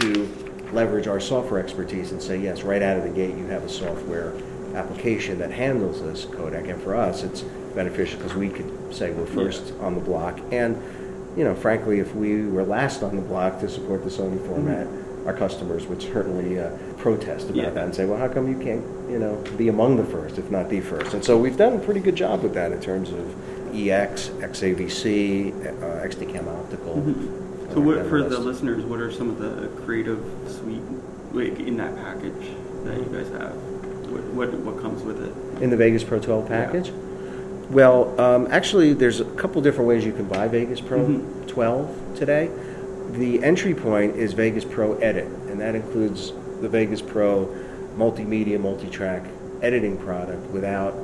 to 0.01 0.51
leverage 0.73 1.07
our 1.07 1.21
software 1.21 1.63
expertise 1.63 2.13
and 2.13 2.23
say, 2.23 2.39
yes, 2.39 2.63
right 2.63 2.83
out 2.83 2.97
of 2.97 3.05
the 3.05 3.11
gate, 3.11 3.37
you 3.37 3.47
have 3.47 3.65
a 3.65 3.69
software 3.69 4.35
application 4.75 5.39
that 5.39 5.51
handles 5.51 6.01
this 6.03 6.27
codec, 6.27 6.71
and 6.71 6.81
for 6.83 6.95
us, 6.95 7.23
it's 7.23 7.43
beneficial 7.75 8.19
because 8.19 8.35
we 8.35 8.49
could 8.49 8.95
say 8.95 9.11
we're 9.11 9.27
first 9.27 9.73
on 9.81 9.95
the 9.95 10.01
block, 10.01 10.39
and 10.53 10.81
you 11.37 11.45
know, 11.45 11.55
frankly, 11.55 12.01
if 12.01 12.15
we 12.15 12.45
were 12.47 12.65
last 12.65 13.03
on 13.03 13.15
the 13.15 13.23
block 13.23 13.61
to 13.61 13.69
support 13.69 14.03
the 14.03 14.11
Sony 14.11 14.45
format, 14.47 14.87
mm-hmm. 14.87 15.00
Our 15.27 15.33
customers 15.35 15.87
would 15.87 16.01
certainly 16.01 16.59
uh, 16.59 16.71
protest 16.99 17.47
about 17.47 17.57
Yeah. 17.57 17.71
that 17.71 17.85
and 17.85 17.95
say, 17.95 18.07
well, 18.07 18.19
how 18.19 18.29
come 18.29 18.49
you 18.49 18.59
can't, 18.59 18.85
you 19.11 19.19
know, 19.19 19.37
be 19.57 19.69
among 19.69 19.97
the 19.97 20.05
first, 20.05 20.39
if 20.39 20.51
not 20.51 20.69
the 20.71 20.81
first? 20.81 21.15
And 21.15 21.25
so 21.25 21.37
we've 21.39 21.57
done 21.57 21.75
a 21.75 21.79
pretty 21.79 22.01
good 22.01 22.17
job 22.17 22.43
with 22.43 22.55
that 22.55 22.73
in 22.73 22.81
terms 22.81 23.11
of 23.11 23.75
EX, 23.75 24.29
XAVC, 24.41 25.53
uh, 25.83 26.07
XDCAM 26.07 26.47
Optical. 26.49 26.95
So, 27.73 27.77
uh, 27.77 27.81
what 27.85 27.97
that 27.97 28.09
for 28.09 28.23
the 28.23 28.39
listeners? 28.39 28.85
What 28.85 29.01
are 29.01 29.13
some 29.13 29.31
of 29.31 29.39
the 29.39 29.69
creative 29.85 30.25
suite 30.49 30.83
like 31.33 31.61
in 31.61 31.77
that 31.77 31.95
package 31.97 32.49
that 32.85 32.97
you 32.97 33.05
guys 33.13 33.29
have? 33.31 33.53
What 34.11 34.23
what, 34.35 34.53
what 34.61 34.81
comes 34.81 35.03
with 35.03 35.23
it? 35.23 35.63
In 35.63 35.71
the 35.71 35.77
Vegas 35.77 36.03
Pro 36.03 36.19
12 36.19 36.49
package? 36.49 36.91
Well, 37.71 38.21
um, 38.21 38.49
actually, 38.51 38.95
there's 38.95 39.21
a 39.21 39.25
couple 39.37 39.63
different 39.63 39.87
ways 39.87 40.05
you 40.05 40.13
can 40.13 40.25
buy 40.27 40.49
Vegas 40.49 40.81
Pro 40.81 40.99
Mhm. 41.07 41.47
12 41.47 42.17
today. 42.17 42.51
The 43.13 43.43
entry 43.43 43.75
point 43.75 44.17
is 44.17 44.33
Vegas 44.35 44.65
Pro 44.65 44.95
Edit, 44.99 45.27
and 45.49 45.61
that 45.61 45.75
includes 45.75 46.33
the 46.61 46.69
Vegas 46.69 47.03
Pro 47.03 47.49
multimedia, 47.97 48.61
multi-track 48.61 49.25
editing 49.63 49.97
product 49.99 50.49
without 50.51 50.95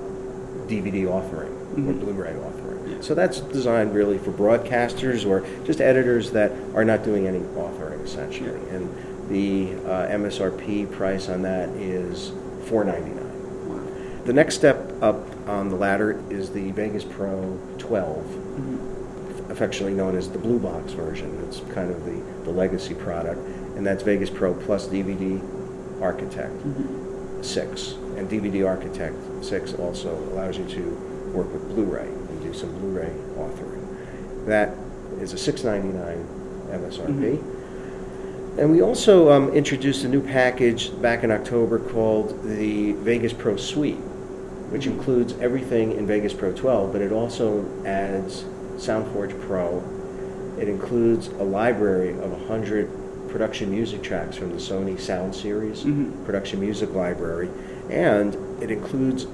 DVD 0.68 1.06
offering 1.06 1.50
or 1.76 1.92
Mhm. 1.92 2.00
Blu-ray 2.00 2.34
offering. 2.46 2.78
Yeah. 2.88 2.96
So 3.00 3.14
that's 3.14 3.40
designed 3.40 3.94
really 3.94 4.18
for 4.18 4.30
broadcasters 4.30 5.26
or 5.28 5.42
just 5.64 5.80
editors 5.80 6.30
that 6.30 6.52
are 6.74 6.84
not 6.84 7.04
doing 7.04 7.26
any 7.26 7.40
authoring, 7.56 8.02
essentially. 8.04 8.50
Yeah. 8.70 8.76
And 8.76 8.88
the 9.28 9.68
uh, 9.88 10.06
MSRP 10.08 10.86
price 10.86 11.28
on 11.28 11.42
that 11.42 11.68
is 11.70 12.32
499. 12.66 13.24
Wow. 13.68 13.80
The 14.24 14.32
next 14.32 14.54
step 14.54 14.92
up 15.02 15.26
on 15.48 15.68
the 15.70 15.76
ladder 15.76 16.18
is 16.30 16.50
the 16.50 16.70
Vegas 16.72 17.04
Pro 17.04 17.58
12, 17.78 18.24
Mhm. 18.58 18.78
Affectionately 19.60 19.96
known 19.96 20.14
as 20.14 20.28
the 20.28 20.38
Blue 20.38 20.58
Box 20.58 20.92
version. 20.92 21.42
It's 21.48 21.60
kind 21.72 21.90
of 21.90 22.04
the, 22.04 22.20
the 22.44 22.50
legacy 22.50 22.92
product, 22.92 23.40
and 23.74 23.86
that's 23.86 24.02
Vegas 24.02 24.28
Pro 24.28 24.52
plus 24.52 24.86
DVD 24.86 25.40
Architect 26.02 26.52
Mhm. 26.58 27.42
6. 27.42 27.94
And 28.18 28.28
DVD 28.28 28.66
Architect 28.66 29.16
6 29.42 29.72
also 29.74 30.14
allows 30.32 30.58
you 30.58 30.66
to 30.66 30.82
work 31.32 31.50
with 31.54 31.74
Blu-ray 31.74 32.06
and 32.06 32.42
do 32.42 32.52
some 32.52 32.70
Blu-ray 32.78 33.10
authoring. 33.38 33.80
That 34.46 34.74
is 35.22 35.32
a 35.32 35.38
699 35.38 36.18
MSRP. 36.70 37.38
And 38.58 38.70
we 38.70 38.82
also 38.82 39.30
um, 39.32 39.48
introduced 39.54 40.04
a 40.04 40.08
new 40.08 40.20
package 40.20 40.90
back 41.00 41.24
in 41.24 41.30
October 41.30 41.78
called 41.78 42.42
the 42.44 42.92
Vegas 42.92 43.32
Pro 43.32 43.56
Suite, 43.56 43.96
which 44.70 44.86
includes 44.86 45.32
everything 45.40 45.92
in 45.92 46.06
Vegas 46.06 46.34
Pro 46.34 46.52
12, 46.52 46.92
but 46.92 47.00
it 47.00 47.10
also 47.12 47.64
adds 47.86 48.44
SoundForge 48.76 49.38
Pro. 49.42 49.82
It 50.60 50.68
includes 50.68 51.28
a 51.28 51.42
library 51.44 52.10
of 52.10 52.30
100 52.32 52.88
production 53.28 53.70
music 53.70 54.02
tracks 54.02 54.36
from 54.36 54.50
the 54.50 54.56
Sony 54.58 54.98
Sound 54.98 55.34
Series 55.34 55.84
Mhm. 55.84 56.24
production 56.24 56.60
music 56.60 56.94
library, 56.94 57.48
and 57.90 58.36
it 58.60 58.70
includes 58.70 59.26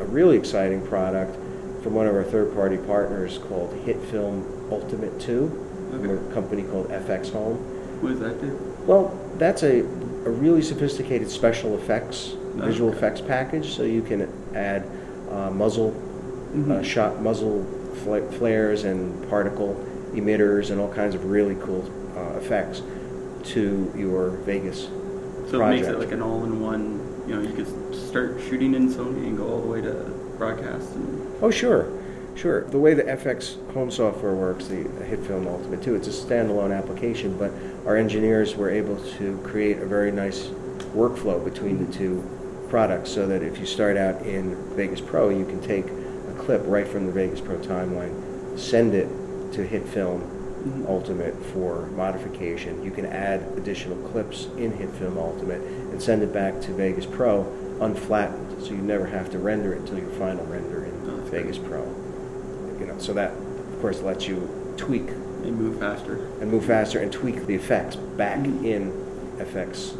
a 0.00 0.04
really 0.06 0.36
exciting 0.36 0.80
product 0.80 1.36
from 1.82 1.94
one 1.94 2.06
of 2.06 2.14
our 2.14 2.24
third-party 2.24 2.78
partners 2.78 3.38
called 3.48 3.72
Hit 3.84 4.00
Film 4.10 4.44
Ultimate 4.72 5.20
2, 5.20 5.50
from 5.92 6.10
a 6.10 6.16
company 6.34 6.62
called 6.62 6.90
FX 6.90 7.28
Home. 7.30 7.58
What 8.00 8.10
does 8.10 8.20
that 8.20 8.40
do? 8.40 8.58
Well, 8.86 9.12
that's 9.38 9.62
a, 9.62 9.80
a 10.24 10.30
really 10.30 10.62
sophisticated 10.62 11.30
special 11.30 11.76
effects, 11.76 12.34
visual 12.56 12.88
okay. 12.90 12.98
effects 12.98 13.20
package. 13.20 13.74
So 13.76 13.82
you 13.84 14.02
can 14.02 14.26
add 14.54 14.84
uh, 15.30 15.50
muzzle 15.50 15.92
uh, 16.54 16.58
Mhm. 16.58 16.84
shot, 16.84 17.22
muzzle 17.22 17.64
flares 17.94 18.84
and 18.84 19.28
particle 19.28 19.74
emitters 20.12 20.70
and 20.70 20.80
all 20.80 20.92
kinds 20.92 21.14
of 21.14 21.24
really 21.24 21.56
cool 21.56 21.84
uh, 22.16 22.36
effects 22.38 22.82
to 23.44 23.92
your 23.96 24.30
Vegas 24.44 24.84
So 24.84 24.90
it 24.90 25.50
project. 25.50 25.70
makes 25.70 25.86
it 25.88 25.98
like 25.98 26.12
an 26.12 26.22
all-in-one. 26.22 27.24
You 27.26 27.34
know, 27.36 27.40
you 27.42 27.52
could 27.54 27.94
start 27.94 28.40
shooting 28.48 28.74
in 28.74 28.88
Sony 28.88 29.26
and 29.26 29.36
go 29.36 29.46
all 29.48 29.60
the 29.60 29.66
way 29.68 29.80
to 29.80 29.92
broadcast. 30.38 30.92
And, 30.94 31.20
Oh, 31.42 31.50
sure, 31.50 31.90
sure. 32.36 32.64
The 32.64 32.78
way 32.78 32.94
the 32.94 33.02
FX 33.04 33.56
home 33.72 33.90
software 33.90 34.34
works, 34.34 34.66
the 34.68 34.84
HitFilm 34.84 35.46
Ultimate 35.46 35.82
2, 35.82 35.94
it's 35.94 36.08
a 36.08 36.10
standalone 36.10 36.76
application, 36.76 37.36
but 37.36 37.50
our 37.86 37.96
engineers 37.96 38.54
were 38.56 38.70
able 38.70 38.96
to 39.18 39.38
create 39.44 39.78
a 39.78 39.86
very 39.86 40.12
nice 40.12 40.46
workflow 40.94 41.42
between 41.44 41.84
the 41.84 41.92
two 41.92 42.22
products 42.68 43.10
so 43.10 43.26
that 43.26 43.42
if 43.42 43.58
you 43.58 43.66
start 43.66 43.96
out 43.96 44.22
in 44.22 44.54
Vegas 44.74 45.00
Pro, 45.00 45.28
you 45.28 45.44
can 45.44 45.60
take 45.60 45.86
clip 46.44 46.62
right 46.66 46.86
from 46.86 47.06
the 47.06 47.12
Vegas 47.12 47.40
Pro 47.40 47.56
timeline, 47.56 48.12
send 48.58 48.94
it 48.94 49.08
to 49.52 49.66
HitFilm 49.66 50.20
Mhm. 50.64 50.88
Ultimate 50.88 51.34
for 51.52 51.88
modification. 51.94 52.82
You 52.82 52.90
can 52.90 53.04
add 53.04 53.42
additional 53.58 53.98
clips 54.08 54.48
in 54.56 54.72
HitFilm 54.72 55.18
Ultimate 55.18 55.60
and 55.92 56.00
send 56.02 56.22
it 56.22 56.32
back 56.32 56.60
to 56.62 56.72
Vegas 56.72 57.04
Pro 57.04 57.46
unflattened, 57.82 58.62
so 58.62 58.70
you 58.70 58.78
never 58.78 59.04
have 59.04 59.30
to 59.32 59.38
render 59.38 59.74
it 59.74 59.80
until 59.80 59.98
your 59.98 60.08
final 60.10 60.44
render 60.46 60.84
in 60.84 60.92
Oh, 61.10 61.20
Vegas 61.30 61.58
Pro. 61.58 61.82
You 62.80 62.86
know, 62.86 62.94
so 62.96 63.12
that 63.12 63.32
of 63.32 63.80
course 63.82 64.00
lets 64.02 64.26
you 64.26 64.48
tweak 64.78 65.08
and 65.44 65.58
move 65.58 65.78
faster. 65.80 66.18
and 66.40 66.50
move 66.50 66.64
faster 66.64 66.98
and 66.98 67.12
tweak 67.12 67.46
the 67.46 67.54
effects 67.54 67.96
back 67.96 68.38
Mhm. 68.38 68.64
in 68.64 68.92
FX 69.38 69.92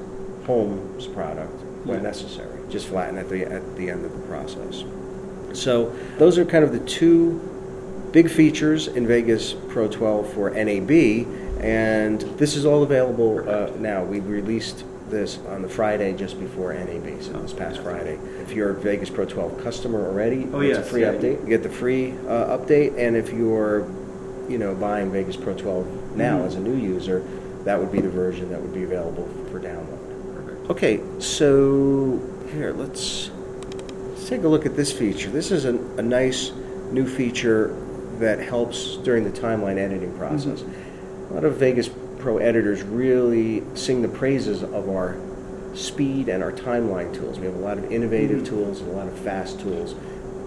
Home's 0.46 1.06
product 1.08 1.60
when 1.84 1.96
Yeah. 1.98 2.02
necessary. 2.04 2.48
Just 2.70 2.86
flatten 2.86 3.18
at 3.18 3.28
the 3.28 3.44
at 3.44 3.76
the 3.76 3.90
end 3.90 4.04
of 4.06 4.12
the 4.12 4.26
process. 4.28 4.84
So 5.54 5.94
those 6.18 6.38
are 6.38 6.44
kind 6.44 6.64
of 6.64 6.72
the 6.72 6.80
two 6.80 7.40
big 8.12 8.30
features 8.30 8.86
in 8.88 9.06
Vegas 9.06 9.54
Pro 9.68 9.88
12 9.88 10.32
for 10.32 10.50
NAB, 10.50 10.90
and 11.60 12.20
this 12.38 12.54
is 12.56 12.64
all 12.64 12.82
available 12.82 13.48
uh, 13.48 13.70
now. 13.78 14.04
We 14.04 14.20
released 14.20 14.84
this 15.10 15.38
on 15.48 15.62
the 15.62 15.68
Friday 15.68 16.12
just 16.16 16.38
before 16.40 16.72
NAB, 16.72 17.22
so 17.22 17.32
this 17.40 17.52
past 17.52 17.80
Friday. 17.80 18.18
If 18.42 18.52
you're 18.52 18.70
a 18.70 18.74
Vegas 18.74 19.10
Pro 19.10 19.24
12 19.26 19.62
customer 19.62 20.06
already, 20.06 20.46
Oh, 20.52 20.60
it's 20.60 20.78
a 20.78 20.82
free 20.82 21.02
yeah. 21.02 21.12
update. 21.12 21.42
You 21.42 21.48
get 21.48 21.62
the 21.62 21.68
free 21.68 22.12
uh, 22.28 22.56
update, 22.56 22.96
and 22.98 23.16
if 23.16 23.32
you're, 23.32 23.86
you 24.48 24.58
know, 24.58 24.74
buying 24.74 25.10
Vegas 25.12 25.36
Pro 25.36 25.54
12 25.54 26.16
now 26.16 26.38
Mhm. 26.40 26.46
as 26.46 26.54
a 26.54 26.60
new 26.60 26.74
user, 26.76 27.22
that 27.64 27.78
would 27.78 27.90
be 27.92 28.00
the 28.00 28.08
version 28.10 28.50
that 28.50 28.60
would 28.60 28.74
be 28.74 28.84
available 28.84 29.28
for 29.50 29.58
download. 29.58 29.98
Perfect. 30.36 30.70
Okay, 30.70 31.00
so 31.18 32.20
here 32.52 32.72
let's 32.76 33.30
let's 34.24 34.30
take 34.30 34.44
a 34.44 34.48
look 34.48 34.64
at 34.64 34.74
this 34.74 34.90
feature. 34.90 35.28
This 35.28 35.50
is 35.50 35.66
a, 35.66 35.76
a 35.98 36.02
nice 36.02 36.50
new 36.90 37.06
feature 37.06 37.76
that 38.20 38.38
helps 38.38 38.96
during 39.04 39.22
the 39.22 39.30
timeline 39.30 39.76
editing 39.76 40.16
process. 40.16 40.64
A 41.28 41.34
lot 41.34 41.44
of 41.44 41.56
Vegas 41.58 41.90
Pro 42.20 42.38
editors 42.38 42.82
really 42.82 43.62
sing 43.74 44.00
the 44.00 44.08
praises 44.08 44.62
of 44.62 44.88
our 44.88 45.18
speed 45.74 46.30
and 46.30 46.42
our 46.42 46.52
timeline 46.52 47.14
tools. 47.14 47.38
We 47.38 47.44
have 47.44 47.54
a 47.56 47.58
lot 47.58 47.76
of 47.76 47.92
innovative 47.92 48.40
Mhm. 48.40 48.46
tools 48.46 48.80
and 48.80 48.88
a 48.88 48.92
lot 48.94 49.08
of 49.08 49.18
fast 49.18 49.60
tools 49.60 49.94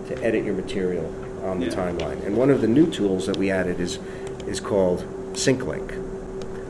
to 0.07 0.23
edit 0.23 0.43
your 0.43 0.55
material 0.55 1.05
on 1.45 1.59
the 1.59 1.67
Yeah. 1.67 1.73
timeline. 1.73 2.25
And 2.25 2.35
one 2.35 2.49
of 2.49 2.61
the 2.61 2.67
new 2.67 2.87
tools 2.87 3.27
that 3.27 3.37
we 3.37 3.51
added 3.51 3.79
is 3.79 3.99
is 4.47 4.59
called 4.59 5.03
SyncLink. 5.33 5.91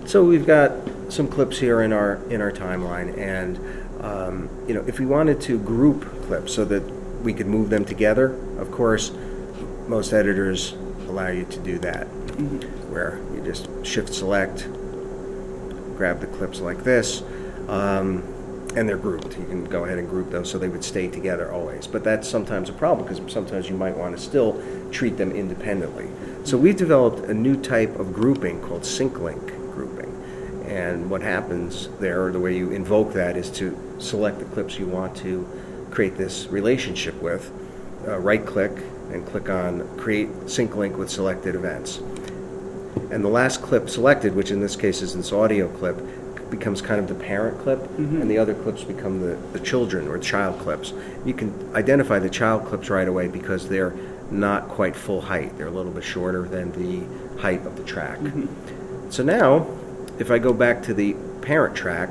So 0.04 0.26
we've 0.26 0.46
got 0.46 0.74
some 1.08 1.30
clips 1.30 1.60
here 1.60 1.80
in 1.80 1.94
our 1.94 2.18
in 2.30 2.42
our 2.42 2.52
timeline, 2.52 3.18
and 3.18 3.58
um, 4.02 4.50
you 4.68 4.74
know, 4.74 4.84
if 4.88 5.00
we 5.00 5.06
wanted 5.06 5.40
to 5.42 5.58
group 5.58 6.06
clips 6.28 6.54
so 6.54 6.66
that 6.66 6.84
we 7.28 7.34
could 7.34 7.46
move 7.46 7.70
them 7.70 7.84
together, 7.84 8.34
of 8.58 8.72
course, 8.72 9.12
most 9.86 10.14
editors 10.14 10.76
allow 11.10 11.28
you 11.28 11.44
to 11.44 11.60
do 11.60 11.78
that, 11.78 12.08
Mhm. 12.38 12.64
where 12.90 13.20
you 13.36 13.42
just 13.42 13.68
shift 13.84 14.14
select, 14.14 14.66
grab 15.98 16.22
the 16.22 16.28
clips 16.28 16.62
like 16.62 16.86
this, 16.86 17.24
um, 17.68 18.24
and 18.78 18.88
they're 18.88 18.96
grouped. 18.96 19.38
You 19.38 19.44
can 19.44 19.66
go 19.66 19.84
ahead 19.84 19.98
and 19.98 20.10
group 20.10 20.32
those 20.32 20.50
so 20.50 20.58
they 20.58 20.70
would 20.70 20.86
stay 20.86 21.10
together 21.10 21.52
always. 21.52 21.86
But 21.86 22.06
that's 22.06 22.30
sometimes 22.30 22.70
a 22.70 22.74
problem 22.74 23.06
because 23.06 23.20
sometimes 23.30 23.70
you 23.70 23.76
might 23.76 23.98
want 23.98 24.16
to 24.16 24.24
still 24.24 24.56
treat 24.92 25.18
them 25.18 25.32
independently. 25.32 26.06
So 26.46 26.58
we've 26.58 26.78
developed 26.78 27.30
a 27.30 27.34
new 27.34 27.58
type 27.58 28.00
of 28.00 28.14
grouping 28.14 28.62
called 28.62 28.86
sync 28.86 29.20
link 29.20 29.52
grouping. 29.76 30.14
And 30.66 31.10
what 31.10 31.22
happens 31.22 31.90
there, 32.00 32.24
or 32.24 32.32
the 32.32 32.40
way 32.40 32.56
you 32.56 32.72
invoke 32.72 33.12
that, 33.16 33.36
is 33.36 33.50
to 33.60 33.76
select 33.98 34.40
the 34.40 34.46
clips 34.46 34.80
you 34.80 34.86
want 34.86 35.14
to 35.18 35.46
create 35.98 36.16
this 36.16 36.46
relationship 36.50 37.20
with, 37.24 37.50
uh, 38.08 38.20
right 38.20 38.46
click, 38.46 38.72
and 39.12 39.26
click 39.26 39.50
on 39.50 39.82
Create 39.98 40.30
Sync 40.46 40.76
Link 40.76 40.96
with 40.96 41.10
Selected 41.10 41.56
Events. 41.56 42.00
And 43.10 43.26
the 43.26 43.30
last 43.30 43.64
clip 43.64 43.90
selected, 43.90 44.36
which 44.36 44.52
in 44.52 44.60
this 44.62 44.76
case 44.76 45.02
is 45.02 45.16
this 45.16 45.34
audio 45.34 45.68
clip, 45.68 45.98
becomes 46.52 46.84
kind 46.84 47.00
of 47.00 47.08
the 47.08 47.16
parent 47.16 47.58
clip, 47.64 47.80
Mhm. 47.98 48.22
and 48.22 48.30
the 48.30 48.38
other 48.38 48.54
clips 48.54 48.84
become 48.84 49.22
the, 49.22 49.38
the 49.54 49.60
children 49.60 50.08
or 50.08 50.20
child 50.20 50.60
clips. 50.60 50.94
You 51.26 51.34
can 51.34 51.52
identify 51.74 52.20
the 52.20 52.30
child 52.30 52.66
clips 52.66 52.92
right 52.92 53.08
away 53.08 53.28
because 53.28 53.68
they're 53.68 53.94
not 54.30 54.68
quite 54.70 54.96
full 54.96 55.22
height. 55.22 55.58
They're 55.58 55.66
a 55.66 55.72
little 55.80 55.92
bit 55.92 56.04
shorter 56.04 56.44
than 56.44 56.74
the 56.74 57.42
height 57.42 57.66
of 57.66 57.76
the 57.76 57.84
track. 57.84 58.20
Mhm. 58.20 58.48
So 59.10 59.24
now, 59.24 59.66
if 60.20 60.30
I 60.30 60.38
go 60.38 60.54
back 60.54 60.84
to 60.84 60.94
the 60.94 61.16
parent 61.42 61.74
track, 61.74 62.10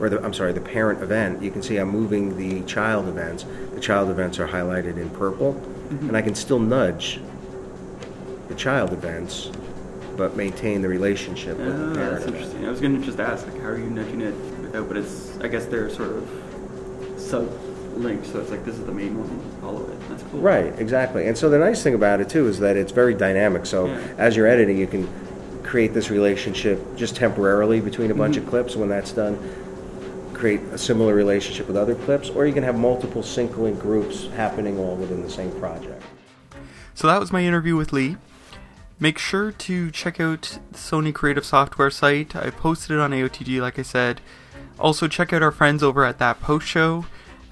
or 0.00 0.08
the, 0.08 0.24
I'm 0.24 0.32
sorry, 0.34 0.52
the 0.52 0.60
parent 0.60 1.02
event, 1.02 1.42
you 1.42 1.50
can 1.50 1.62
see 1.62 1.76
I'm 1.76 1.90
moving 1.90 2.36
the 2.36 2.62
child 2.66 3.06
events. 3.06 3.44
The 3.74 3.80
child 3.80 4.10
events 4.10 4.38
are 4.38 4.48
highlighted 4.48 4.96
in 4.96 5.10
purple, 5.10 5.54
Mhm. 5.90 6.08
and 6.08 6.16
I 6.16 6.22
can 6.22 6.34
still 6.34 6.58
nudge 6.58 7.20
the 8.48 8.54
child 8.54 8.92
events 8.92 9.50
but 10.16 10.36
maintain 10.36 10.82
the 10.82 10.88
relationship 10.88 11.56
with 11.58 11.68
Oh, 11.68 11.86
the 11.90 11.94
parent. 11.94 12.14
that's 12.16 12.26
interesting. 12.26 12.66
I 12.66 12.70
was 12.70 12.80
going 12.80 12.98
to 12.98 13.06
just 13.06 13.20
ask, 13.20 13.46
like, 13.46 13.60
how 13.62 13.68
are 13.68 13.78
you 13.78 13.88
nudging 13.88 14.20
it 14.20 14.34
without? 14.60 14.86
But 14.88 14.98
it's, 14.98 15.30
I 15.40 15.48
guess 15.48 15.64
they're 15.66 15.88
sort 15.88 16.10
of 16.10 16.28
sub-linked, 17.16 18.26
so 18.26 18.40
it's 18.40 18.50
like 18.50 18.64
this 18.64 18.74
is 18.78 18.84
the 18.84 18.92
main 18.92 19.16
one. 19.18 19.30
Follow 19.60 19.82
it. 19.84 20.08
That's 20.10 20.22
cool. 20.30 20.40
Right, 20.40 20.74
exactly. 20.78 21.26
And 21.26 21.36
so 21.38 21.48
the 21.48 21.58
nice 21.58 21.82
thing 21.82 21.94
about 21.94 22.20
it 22.20 22.28
too 22.28 22.48
is 22.48 22.58
that 22.60 22.76
it's 22.76 22.92
very 22.92 23.14
dynamic. 23.14 23.64
So 23.66 23.86
Yeah. 23.86 23.98
as 24.18 24.36
you're 24.36 24.46
editing, 24.46 24.76
you 24.76 24.86
can 24.86 25.08
create 25.62 25.94
this 25.94 26.10
relationship 26.10 26.96
just 26.96 27.16
temporarily 27.16 27.80
between 27.80 28.10
a 28.10 28.14
bunch 28.14 28.36
Mm-hmm. 28.36 28.44
of 28.44 28.50
clips. 28.50 28.76
When 28.76 28.88
that's 28.90 29.12
done, 29.12 29.38
create 30.40 30.60
a 30.72 30.78
similar 30.78 31.14
relationship 31.14 31.68
with 31.68 31.76
other 31.76 31.94
clips, 31.94 32.30
or 32.30 32.46
you 32.46 32.54
can 32.54 32.62
have 32.62 32.78
multiple 32.78 33.22
sync 33.22 33.58
link 33.58 33.78
groups 33.78 34.26
happening 34.28 34.78
all 34.78 34.96
within 34.96 35.22
the 35.22 35.30
same 35.30 35.52
project. 35.60 36.02
So 36.94 37.06
that 37.06 37.20
was 37.20 37.30
my 37.30 37.44
interview 37.44 37.76
with 37.76 37.92
Leigh. 37.92 38.16
Make 38.98 39.18
sure 39.18 39.52
to 39.52 39.90
check 39.90 40.18
out 40.18 40.58
the 40.72 40.78
Sony 40.78 41.14
Creative 41.14 41.44
Software 41.44 41.90
site. 41.90 42.34
I 42.34 42.50
posted 42.50 42.92
it 42.92 43.00
on 43.00 43.12
AOTG, 43.12 43.60
like 43.60 43.78
I 43.78 43.82
said. 43.82 44.20
Also, 44.78 45.08
check 45.08 45.32
out 45.32 45.42
our 45.42 45.50
friends 45.50 45.82
over 45.82 46.04
at 46.04 46.18
that 46.18 46.40
post 46.40 46.66
show. 46.66 47.04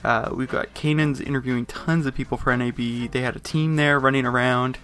Uh, 0.03 0.31
we've 0.33 0.51
got 0.51 0.75
Kanan's 0.75 1.21
interviewing 1.21 1.67
tons 1.67 2.07
of 2.07 2.15
people 2.15 2.39
for 2.39 2.57
NAB. 2.57 2.77
They 2.77 3.21
had 3.21 3.37
a 3.37 3.41
team 3.41 3.77
there 3.77 3.99
running 3.99 4.25
around. 4.25 4.79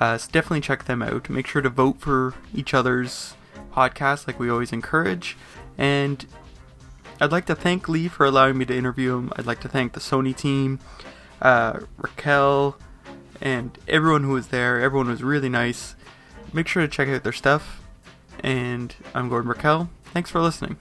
Uh, 0.00 0.16
so 0.18 0.30
definitely 0.30 0.60
check 0.60 0.84
them 0.84 1.02
out. 1.02 1.28
Make 1.28 1.46
sure 1.46 1.62
to 1.62 1.68
vote 1.68 2.00
for 2.00 2.34
each 2.54 2.72
other's 2.72 3.34
podcasts, 3.74 4.26
like 4.26 4.38
we 4.38 4.50
always 4.50 4.72
encourage. 4.72 5.36
And 5.76 6.26
I'd 7.20 7.32
like 7.32 7.46
to 7.46 7.54
thank 7.54 7.88
Leigh 7.88 8.08
for 8.08 8.26
allowing 8.26 8.58
me 8.58 8.64
to 8.64 8.76
interview 8.76 9.16
him. 9.16 9.32
I'd 9.36 9.46
like 9.46 9.60
to 9.60 9.68
thank 9.68 9.92
the 9.92 10.00
Sony 10.00 10.36
team, 10.36 10.80
uh, 11.40 11.80
Raquel, 11.96 12.76
and 13.40 13.76
everyone 13.88 14.24
who 14.24 14.32
was 14.32 14.48
there. 14.48 14.80
Everyone 14.80 15.08
was 15.08 15.22
really 15.22 15.48
nice. 15.48 15.94
Make 16.52 16.68
sure 16.68 16.82
to 16.82 16.88
check 16.88 17.08
out 17.08 17.22
their 17.22 17.32
stuff. 17.32 17.80
And 18.40 18.94
I'm 19.14 19.28
Gordon 19.28 19.48
Burkell. 19.48 19.90
Thanks 20.06 20.30
for 20.30 20.40
listening. 20.40 20.76